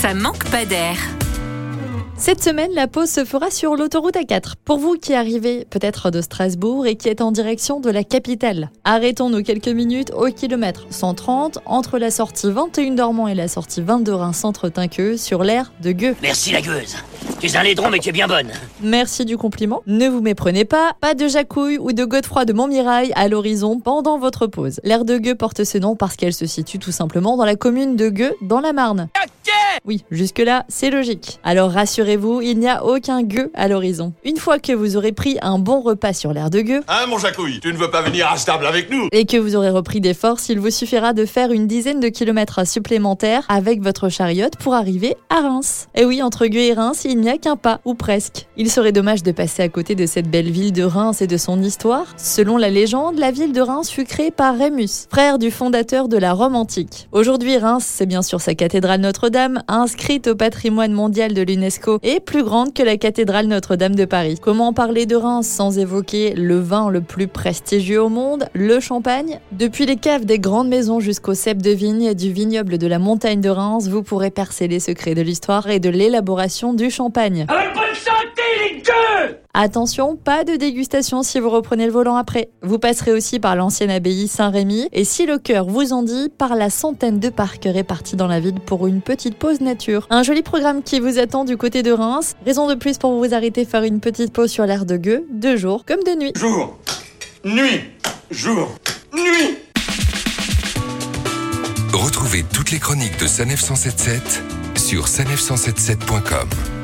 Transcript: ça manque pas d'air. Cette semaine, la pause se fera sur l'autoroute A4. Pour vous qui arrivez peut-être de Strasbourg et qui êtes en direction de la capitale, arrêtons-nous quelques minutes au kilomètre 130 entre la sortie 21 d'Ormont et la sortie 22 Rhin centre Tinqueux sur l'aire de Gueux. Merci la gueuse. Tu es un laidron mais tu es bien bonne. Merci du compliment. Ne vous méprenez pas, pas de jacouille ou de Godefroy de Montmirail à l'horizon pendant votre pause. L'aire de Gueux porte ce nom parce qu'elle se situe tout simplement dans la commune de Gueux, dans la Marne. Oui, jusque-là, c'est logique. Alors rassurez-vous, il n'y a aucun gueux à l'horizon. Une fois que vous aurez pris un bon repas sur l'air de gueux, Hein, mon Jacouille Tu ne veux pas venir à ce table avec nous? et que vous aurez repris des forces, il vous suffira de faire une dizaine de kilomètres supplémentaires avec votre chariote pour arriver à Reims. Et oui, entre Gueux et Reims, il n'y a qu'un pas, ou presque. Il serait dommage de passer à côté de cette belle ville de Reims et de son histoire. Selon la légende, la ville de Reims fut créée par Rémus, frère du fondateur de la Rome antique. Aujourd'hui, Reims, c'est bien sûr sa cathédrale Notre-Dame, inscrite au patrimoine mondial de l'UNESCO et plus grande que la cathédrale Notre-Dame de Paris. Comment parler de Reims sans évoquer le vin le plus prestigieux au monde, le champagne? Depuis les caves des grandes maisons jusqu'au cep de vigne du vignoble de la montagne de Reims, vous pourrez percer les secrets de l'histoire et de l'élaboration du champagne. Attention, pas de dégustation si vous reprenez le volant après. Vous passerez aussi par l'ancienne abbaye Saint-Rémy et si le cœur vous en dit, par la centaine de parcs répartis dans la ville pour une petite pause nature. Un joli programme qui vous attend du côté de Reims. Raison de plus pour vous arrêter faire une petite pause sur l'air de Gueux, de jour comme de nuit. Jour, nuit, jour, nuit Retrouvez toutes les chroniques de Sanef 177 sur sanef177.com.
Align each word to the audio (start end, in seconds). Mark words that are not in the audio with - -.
ça 0.00 0.14
manque 0.14 0.44
pas 0.50 0.64
d'air. 0.64 0.96
Cette 2.16 2.42
semaine, 2.42 2.70
la 2.74 2.86
pause 2.86 3.10
se 3.10 3.24
fera 3.24 3.50
sur 3.50 3.76
l'autoroute 3.76 4.14
A4. 4.14 4.52
Pour 4.64 4.78
vous 4.78 4.94
qui 4.94 5.14
arrivez 5.14 5.64
peut-être 5.64 6.10
de 6.10 6.20
Strasbourg 6.20 6.86
et 6.86 6.96
qui 6.96 7.08
êtes 7.08 7.22
en 7.22 7.32
direction 7.32 7.80
de 7.80 7.90
la 7.90 8.04
capitale, 8.04 8.70
arrêtons-nous 8.84 9.42
quelques 9.42 9.68
minutes 9.68 10.12
au 10.14 10.26
kilomètre 10.26 10.86
130 10.90 11.60
entre 11.64 11.98
la 11.98 12.10
sortie 12.10 12.50
21 12.50 12.90
d'Ormont 12.92 13.26
et 13.26 13.34
la 13.34 13.48
sortie 13.48 13.80
22 13.80 14.14
Rhin 14.14 14.32
centre 14.34 14.68
Tinqueux 14.68 15.16
sur 15.16 15.44
l'aire 15.44 15.72
de 15.82 15.92
Gueux. 15.92 16.14
Merci 16.20 16.52
la 16.52 16.60
gueuse. 16.60 16.96
Tu 17.40 17.46
es 17.46 17.56
un 17.56 17.62
laidron 17.62 17.88
mais 17.88 18.00
tu 18.00 18.10
es 18.10 18.12
bien 18.12 18.28
bonne. 18.28 18.50
Merci 18.82 19.24
du 19.24 19.38
compliment. 19.38 19.82
Ne 19.86 20.06
vous 20.08 20.20
méprenez 20.20 20.66
pas, 20.66 20.92
pas 21.00 21.14
de 21.14 21.26
jacouille 21.26 21.78
ou 21.78 21.92
de 21.92 22.04
Godefroy 22.04 22.44
de 22.44 22.52
Montmirail 22.52 23.12
à 23.16 23.28
l'horizon 23.28 23.80
pendant 23.80 24.18
votre 24.18 24.46
pause. 24.46 24.78
L'aire 24.84 25.06
de 25.06 25.16
Gueux 25.16 25.36
porte 25.36 25.64
ce 25.64 25.78
nom 25.78 25.96
parce 25.96 26.16
qu'elle 26.16 26.34
se 26.34 26.44
situe 26.44 26.78
tout 26.78 26.92
simplement 26.92 27.38
dans 27.38 27.46
la 27.46 27.56
commune 27.56 27.96
de 27.96 28.10
Gueux, 28.10 28.34
dans 28.42 28.60
la 28.60 28.74
Marne. 28.74 29.08
Oui, 29.84 30.04
jusque-là, 30.10 30.64
c'est 30.68 30.90
logique. 30.90 31.38
Alors 31.44 31.70
rassurez-vous, 31.70 32.40
il 32.40 32.58
n'y 32.58 32.68
a 32.68 32.84
aucun 32.84 33.22
gueux 33.22 33.50
à 33.54 33.68
l'horizon. 33.68 34.12
Une 34.24 34.36
fois 34.36 34.58
que 34.58 34.72
vous 34.72 34.96
aurez 34.96 35.12
pris 35.12 35.38
un 35.42 35.58
bon 35.58 35.80
repas 35.80 36.12
sur 36.12 36.32
l'air 36.32 36.50
de 36.50 36.60
gueux, 36.60 36.82
Hein, 36.88 37.06
mon 37.08 37.18
Jacouille 37.18 37.60
Tu 37.60 37.72
ne 37.72 37.76
veux 37.78 37.90
pas 37.90 38.02
venir 38.02 38.28
à 38.30 38.36
ce 38.36 38.46
table 38.46 38.66
avec 38.66 38.90
nous? 38.90 39.08
et 39.12 39.24
que 39.26 39.36
vous 39.36 39.56
aurez 39.56 39.70
repris 39.70 40.00
des 40.00 40.14
forces, 40.14 40.48
il 40.48 40.58
vous 40.60 40.70
suffira 40.70 41.12
de 41.12 41.24
faire 41.24 41.52
une 41.52 41.66
dizaine 41.66 42.00
de 42.00 42.08
kilomètres 42.08 42.66
supplémentaires 42.66 43.44
avec 43.48 43.82
votre 43.82 44.08
chariote 44.08 44.56
pour 44.56 44.74
arriver 44.74 45.16
à 45.28 45.40
Reims. 45.40 45.88
Et 45.94 46.04
oui, 46.04 46.22
entre 46.22 46.46
Gueux 46.46 46.60
et 46.60 46.72
Reims, 46.72 47.02
il 47.04 47.20
n'y 47.20 47.30
a 47.30 47.38
qu'un 47.38 47.56
pas, 47.56 47.80
ou 47.84 47.94
presque. 47.94 48.46
Il 48.56 48.70
serait 48.70 48.92
dommage 48.92 49.22
de 49.22 49.32
passer 49.32 49.62
à 49.62 49.68
côté 49.68 49.94
de 49.94 50.06
cette 50.06 50.28
belle 50.30 50.50
ville 50.50 50.72
de 50.72 50.82
Reims 50.82 51.22
et 51.22 51.26
de 51.26 51.36
son 51.36 51.62
histoire. 51.62 52.06
Selon 52.16 52.56
la 52.56 52.70
légende, 52.70 53.18
la 53.18 53.30
ville 53.30 53.52
de 53.52 53.60
Reims 53.60 53.90
fut 53.90 54.04
créée 54.04 54.30
par 54.30 54.56
Rémus, 54.56 55.06
frère 55.10 55.38
du 55.38 55.50
fondateur 55.50 56.08
de 56.08 56.16
la 56.16 56.32
Rome 56.32 56.56
antique. 56.56 57.08
Aujourd'hui, 57.12 57.56
Reims, 57.58 57.84
c'est 57.86 58.06
bien 58.06 58.22
sûr 58.22 58.40
sa 58.40 58.54
cathédrale 58.54 59.00
Notre-Dame, 59.00 59.59
inscrite 59.68 60.26
au 60.28 60.34
patrimoine 60.34 60.92
mondial 60.92 61.34
de 61.34 61.42
l'UNESCO 61.42 61.98
et 62.02 62.20
plus 62.20 62.42
grande 62.42 62.74
que 62.74 62.82
la 62.82 62.96
cathédrale 62.96 63.46
Notre-Dame 63.46 63.94
de 63.94 64.04
Paris. 64.04 64.38
Comment 64.40 64.72
parler 64.72 65.06
de 65.06 65.16
Reims 65.16 65.46
sans 65.46 65.78
évoquer 65.78 66.34
le 66.34 66.58
vin 66.58 66.90
le 66.90 67.00
plus 67.00 67.28
prestigieux 67.28 68.02
au 68.02 68.08
monde, 68.08 68.48
le 68.54 68.80
champagne? 68.80 69.40
Depuis 69.52 69.86
les 69.86 69.96
caves 69.96 70.24
des 70.24 70.38
grandes 70.38 70.68
maisons 70.68 71.00
jusqu'au 71.00 71.34
cep 71.34 71.60
de 71.62 71.70
vigne 71.70 72.14
du 72.14 72.32
vignoble 72.32 72.78
de 72.78 72.86
la 72.86 72.98
montagne 72.98 73.40
de 73.40 73.50
Reims, 73.50 73.88
vous 73.88 74.02
pourrez 74.02 74.30
percer 74.30 74.68
les 74.68 74.80
secrets 74.80 75.14
de 75.14 75.22
l'histoire 75.22 75.68
et 75.68 75.80
de 75.80 75.90
l'élaboration 75.90 76.74
du 76.74 76.90
champagne. 76.90 77.46
Attention, 79.52 80.14
pas 80.14 80.44
de 80.44 80.54
dégustation 80.54 81.24
si 81.24 81.40
vous 81.40 81.50
reprenez 81.50 81.86
le 81.86 81.92
volant 81.92 82.14
après. 82.14 82.50
Vous 82.62 82.78
passerez 82.78 83.12
aussi 83.12 83.40
par 83.40 83.56
l'ancienne 83.56 83.90
abbaye 83.90 84.28
Saint-Rémy 84.28 84.88
et 84.92 85.04
si 85.04 85.26
le 85.26 85.38
cœur 85.38 85.66
vous 85.66 85.92
en 85.92 86.04
dit, 86.04 86.28
par 86.28 86.54
la 86.54 86.70
centaine 86.70 87.18
de 87.18 87.30
parcs 87.30 87.64
répartis 87.64 88.14
dans 88.14 88.28
la 88.28 88.38
ville 88.38 88.60
pour 88.60 88.86
une 88.86 89.02
petite 89.02 89.36
pause 89.36 89.60
nature. 89.60 90.06
Un 90.10 90.22
joli 90.22 90.42
programme 90.42 90.84
qui 90.84 91.00
vous 91.00 91.18
attend 91.18 91.44
du 91.44 91.56
côté 91.56 91.82
de 91.82 91.90
Reims. 91.90 92.36
Raison 92.46 92.68
de 92.68 92.74
plus 92.74 92.98
pour 92.98 93.12
vous 93.12 93.34
arrêter 93.34 93.64
faire 93.64 93.82
une 93.82 93.98
petite 93.98 94.32
pause 94.32 94.50
sur 94.50 94.66
l'air 94.66 94.86
de 94.86 94.96
Gueux, 94.96 95.26
de 95.32 95.56
jour 95.56 95.84
comme 95.84 96.04
de 96.04 96.16
nuit. 96.16 96.32
Jour, 96.36 96.78
nuit, 97.44 97.80
jour, 98.30 98.68
nuit 99.12 99.58
Retrouvez 101.92 102.44
toutes 102.54 102.70
les 102.70 102.78
chroniques 102.78 103.18
de 103.18 103.26
Sanef 103.26 103.60
177 103.60 104.42
sur 104.76 105.06
sanef177.com. 105.06 106.79